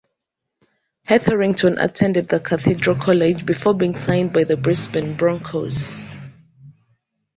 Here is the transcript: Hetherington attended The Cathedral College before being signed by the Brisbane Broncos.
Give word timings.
Hetherington 1.05 1.77
attended 1.77 2.27
The 2.27 2.39
Cathedral 2.39 2.95
College 2.95 3.45
before 3.45 3.75
being 3.75 3.93
signed 3.93 4.33
by 4.33 4.45
the 4.45 4.57
Brisbane 4.57 5.13
Broncos. 5.13 6.15